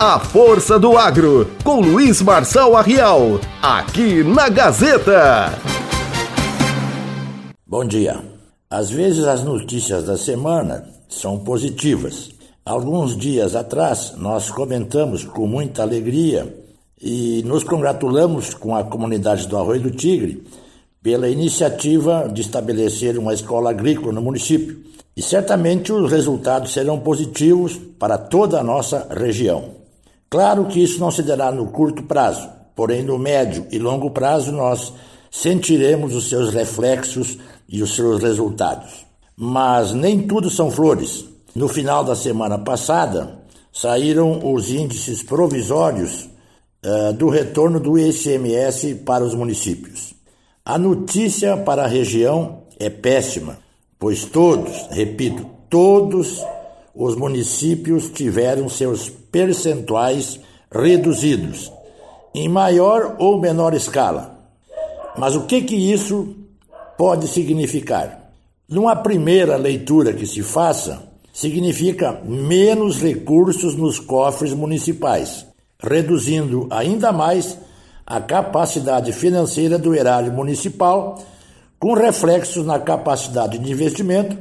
[0.00, 5.50] A Força do Agro, com Luiz Marçal Arrial, aqui na Gazeta.
[7.66, 8.22] Bom dia.
[8.70, 12.30] Às vezes as notícias da semana são positivas.
[12.64, 16.46] Alguns dias atrás nós comentamos com muita alegria
[17.02, 20.46] e nos congratulamos com a comunidade do Arroio do Tigre
[21.02, 24.78] pela iniciativa de estabelecer uma escola agrícola no município.
[25.16, 29.77] E certamente os resultados serão positivos para toda a nossa região.
[30.30, 34.52] Claro que isso não se dará no curto prazo, porém no médio e longo prazo
[34.52, 34.92] nós
[35.30, 39.06] sentiremos os seus reflexos e os seus resultados.
[39.36, 41.24] Mas nem tudo são flores.
[41.54, 43.38] No final da semana passada,
[43.72, 46.28] saíram os índices provisórios
[46.84, 50.14] uh, do retorno do ICMS para os municípios.
[50.64, 53.58] A notícia para a região é péssima,
[53.98, 56.44] pois todos, repito, todos
[56.94, 61.72] os municípios tiveram seus percentuais reduzidos,
[62.34, 64.38] em maior ou menor escala.
[65.16, 66.34] Mas o que, que isso
[66.96, 68.30] pode significar?
[68.68, 75.46] Numa primeira leitura que se faça, significa menos recursos nos cofres municipais,
[75.80, 77.56] reduzindo ainda mais
[78.06, 81.22] a capacidade financeira do erário municipal,
[81.78, 84.36] com reflexos na capacidade de investimento,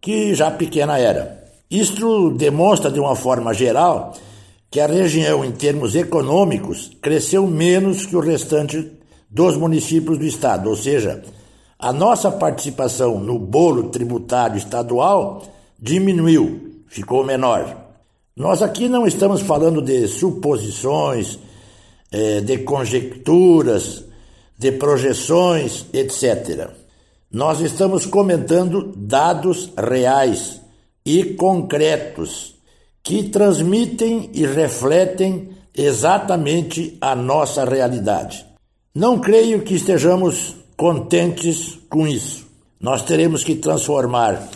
[0.00, 1.43] que já pequena era.
[1.74, 4.14] Isto demonstra de uma forma geral
[4.70, 8.92] que a região, em termos econômicos, cresceu menos que o restante
[9.28, 11.24] dos municípios do estado, ou seja,
[11.76, 15.42] a nossa participação no bolo tributário estadual
[15.76, 17.76] diminuiu, ficou menor.
[18.36, 21.40] Nós aqui não estamos falando de suposições,
[22.12, 24.04] eh, de conjecturas,
[24.56, 26.70] de projeções, etc.
[27.32, 30.62] Nós estamos comentando dados reais
[31.04, 32.54] e concretos
[33.02, 38.46] que transmitem e refletem exatamente a nossa realidade.
[38.94, 42.46] Não creio que estejamos contentes com isso.
[42.80, 44.48] Nós teremos que transformar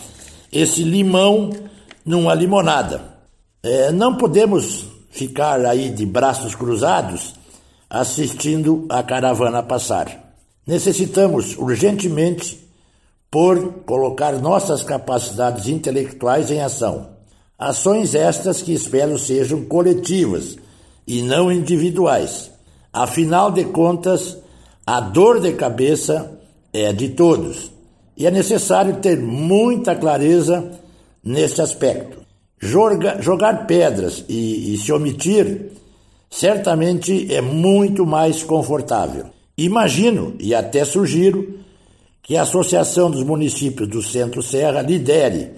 [0.51, 1.51] esse limão
[2.05, 3.01] numa limonada.
[3.61, 7.35] É, não podemos ficar aí de braços cruzados
[7.89, 10.33] assistindo a caravana passar.
[10.65, 12.68] Necessitamos urgentemente
[13.31, 17.09] por colocar nossas capacidades intelectuais em ação.
[17.57, 20.57] Ações estas que espero sejam coletivas
[21.05, 22.51] e não individuais.
[22.91, 24.37] Afinal de contas,
[24.85, 26.39] a dor de cabeça
[26.73, 27.71] é de todos
[28.17, 30.71] e é necessário ter muita clareza
[31.23, 32.19] neste aspecto.
[32.59, 35.71] Joga, jogar pedras e, e se omitir
[36.29, 39.27] certamente é muito mais confortável.
[39.57, 41.58] Imagino e até sugiro
[42.29, 45.49] que a Associação dos Municípios do Centro-Serra lidere,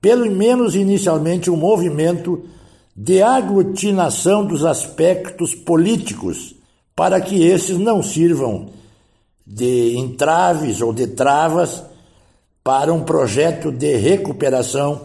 [0.00, 2.42] pelo menos inicialmente, um movimento
[2.96, 6.54] de aglutinação dos aspectos políticos,
[6.94, 8.70] para que esses não sirvam
[9.46, 11.82] de entraves ou de travas
[12.64, 15.02] para um projeto de recuperação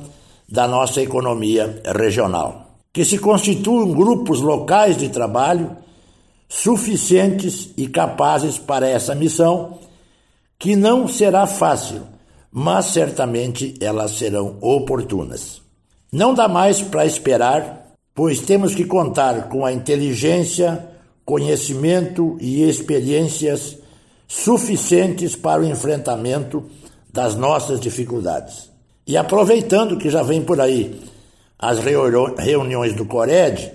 [0.47, 2.77] da nossa economia regional.
[2.93, 5.75] Que se constituam grupos locais de trabalho
[6.47, 9.81] suficientes e capazes para essa missão
[10.61, 12.03] que não será fácil,
[12.51, 15.59] mas certamente elas serão oportunas.
[16.11, 20.87] Não dá mais para esperar, pois temos que contar com a inteligência,
[21.25, 23.79] conhecimento e experiências
[24.27, 26.63] suficientes para o enfrentamento
[27.11, 28.69] das nossas dificuldades.
[29.07, 31.01] E aproveitando que já vem por aí
[31.57, 33.71] as reuniões do Cored,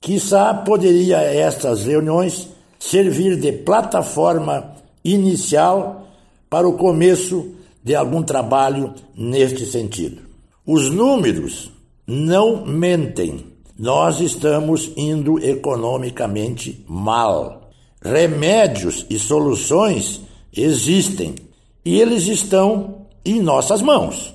[0.00, 2.48] quizá poderia estas reuniões
[2.78, 6.06] servir de plataforma inicial
[6.50, 10.22] para o começo de algum trabalho neste sentido.
[10.66, 11.70] Os números
[12.06, 13.46] não mentem.
[13.78, 17.70] Nós estamos indo economicamente mal.
[18.02, 20.20] Remédios e soluções
[20.54, 21.36] existem
[21.84, 24.34] e eles estão em nossas mãos.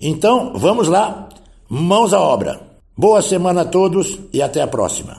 [0.00, 1.28] Então, vamos lá,
[1.68, 2.60] mãos à obra.
[2.96, 5.18] Boa semana a todos e até a próxima.